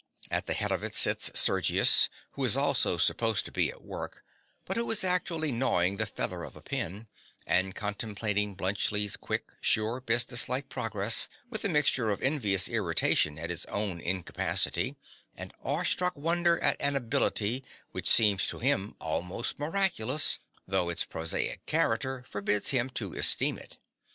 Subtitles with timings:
[0.31, 4.25] At the head of it sits Sergius, who is also supposed to be at work,
[4.65, 7.07] but who is actually gnawing the feather of a pen,
[7.45, 13.65] and contemplating Bluntschli's quick, sure, businesslike progress with a mixture of envious irritation at his
[13.65, 14.95] own incapacity,
[15.37, 21.63] and awestruck wonder at an ability which seems to him almost miraculous, though its prosaic
[21.67, 23.77] character forbids him to esteem it.